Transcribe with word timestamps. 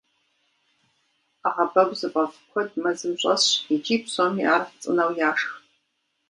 Ӏэгъэбэгу 1.41 1.97
зыфӏэфӏ 1.99 2.37
куэд 2.49 2.69
мэзым 2.81 3.13
щӏэсщ, 3.21 3.49
икӏи 3.73 3.95
псоми 4.03 4.43
ар 4.53 4.63
цӏынэу 4.81 5.11
яшх. 5.29 5.51